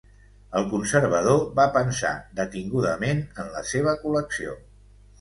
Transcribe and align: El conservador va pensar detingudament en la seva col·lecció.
El 0.59 0.63
conservador 0.71 1.43
va 1.59 1.67
pensar 1.77 2.15
detingudament 2.41 3.25
en 3.45 3.55
la 3.59 3.67
seva 3.77 3.99
col·lecció. 4.05 4.61